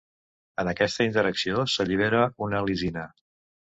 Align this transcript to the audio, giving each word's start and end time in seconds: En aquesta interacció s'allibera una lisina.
En 0.61 0.69
aquesta 0.69 1.05
interacció 1.09 1.67
s'allibera 1.73 2.23
una 2.47 2.63
lisina. 2.71 3.05